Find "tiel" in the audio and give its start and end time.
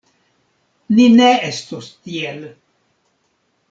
2.09-2.45